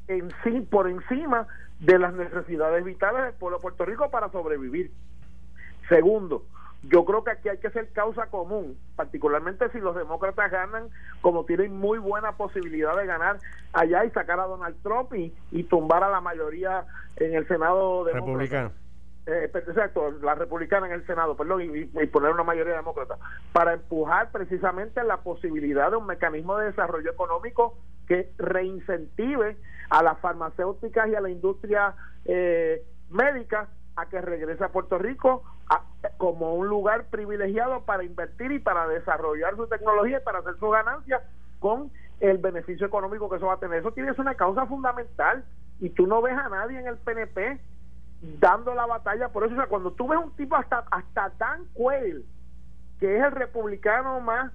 [0.08, 1.46] en sí, por encima
[1.80, 4.90] de las necesidades vitales del pueblo de Puerto Rico para sobrevivir.
[5.88, 6.44] Segundo,
[6.82, 10.88] yo creo que aquí hay que ser causa común, particularmente si los demócratas ganan,
[11.20, 13.38] como tienen muy buena posibilidad de ganar
[13.72, 16.84] allá y sacar a Donald Trump y, y tumbar a la mayoría
[17.16, 18.72] en el Senado republicano
[19.26, 23.16] eh, exacto, la republicana en el Senado, perdón, y, poner una mayoría demócrata,
[23.52, 29.56] para empujar precisamente la posibilidad de un mecanismo de desarrollo económico que reincentive
[29.90, 35.42] a las farmacéuticas y a la industria eh, médica a que regrese a Puerto Rico
[36.18, 40.68] como un lugar privilegiado para invertir y para desarrollar su tecnología y para hacer su
[40.70, 41.22] ganancia
[41.58, 43.80] con el beneficio económico que eso va a tener.
[43.80, 45.44] Eso tiene una causa fundamental
[45.80, 47.60] y tú no ves a nadie en el PNP
[48.38, 49.54] dando la batalla por eso.
[49.54, 52.24] O sea, cuando tú ves un tipo hasta, hasta Dan Quayle,
[53.00, 54.52] que es el republicano más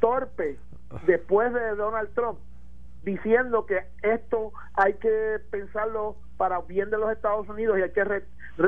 [0.00, 0.58] torpe
[1.06, 2.38] después de Donald Trump,
[3.02, 8.24] diciendo que esto hay que pensarlo para bien de los Estados Unidos y hay que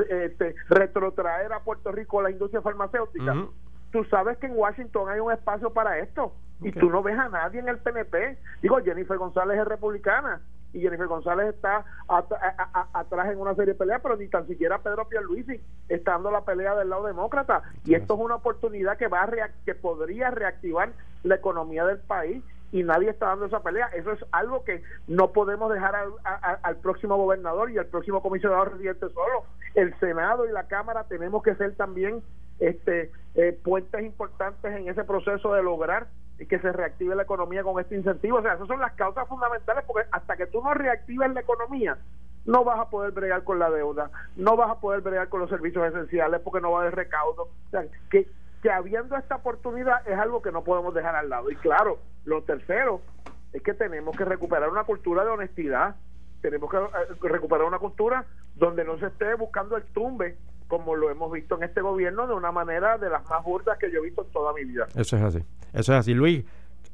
[0.09, 3.47] este, retrotraer a Puerto Rico la industria farmacéutica.
[3.91, 7.29] Tú sabes que en Washington hay un espacio para esto y tú no ves a
[7.29, 8.37] nadie en el PNP.
[8.61, 10.41] Digo, Jennifer González es republicana
[10.73, 15.07] y Jennifer González está atrás en una serie de peleas, pero ni tan siquiera Pedro
[15.07, 17.63] Pierluisi está dando la pelea del lado demócrata.
[17.85, 19.29] Y esto es una oportunidad que va a
[19.65, 20.91] que podría reactivar
[21.23, 23.87] la economía del país y nadie está dando esa pelea.
[23.95, 29.09] Eso es algo que no podemos dejar al, próximo gobernador y al próximo comisionado residente
[29.09, 29.43] solo.
[29.75, 32.21] El Senado y la Cámara tenemos que ser también
[32.59, 36.07] este eh, puentes importantes en ese proceso de lograr
[36.47, 38.37] que se reactive la economía con este incentivo.
[38.37, 41.97] O sea, esas son las causas fundamentales porque hasta que tú no reactives la economía,
[42.45, 45.49] no vas a poder bregar con la deuda, no vas a poder bregar con los
[45.49, 47.43] servicios esenciales porque no va a haber recaudo.
[47.43, 48.27] O sea, que,
[48.61, 51.51] que habiendo esta oportunidad es algo que no podemos dejar al lado.
[51.51, 53.01] Y claro, lo tercero
[53.53, 55.95] es que tenemos que recuperar una cultura de honestidad,
[56.41, 58.25] tenemos que eh, recuperar una cultura
[58.55, 60.37] donde no se esté buscando el tumbe
[60.69, 63.91] como lo hemos visto en este gobierno de una manera de las más burdas que
[63.91, 64.87] yo he visto en toda mi vida.
[64.95, 65.39] Eso es así,
[65.73, 66.13] eso es así.
[66.13, 66.45] Luis,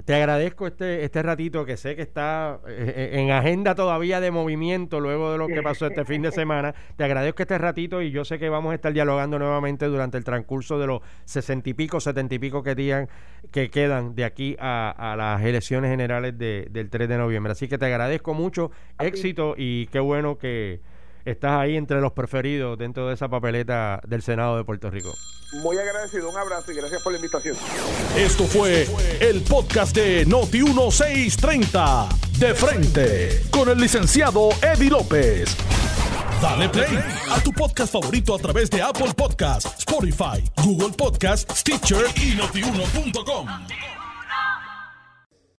[0.06, 4.32] te agradezco este, este ratito que sé que está eh, eh, en agenda todavía de
[4.32, 6.74] movimiento luego de lo que pasó este fin de semana.
[6.96, 10.24] Te agradezco este ratito y yo sé que vamos a estar dialogando nuevamente durante el
[10.24, 13.10] transcurso de los sesenta y pico, setenta y pico que, digan,
[13.52, 17.52] que quedan de aquí a, las elecciones generales del 3 de noviembre.
[17.52, 20.82] Así que te agradezco mucho, éxito y qué bueno que
[21.26, 25.14] estás ahí entre los preferidos dentro de esa papeleta del Senado de Puerto Rico.
[25.54, 27.56] Muy agradecido, un abrazo y gracias por la invitación.
[28.16, 28.88] Esto fue
[29.20, 32.10] el podcast de Noti 1630,
[32.40, 35.56] de frente, con el licenciado Eddie López.
[36.42, 37.00] Dale play
[37.32, 43.48] a tu podcast favorito a través de Apple Podcasts, Spotify, Google Podcasts, Stitcher y notiuno.com.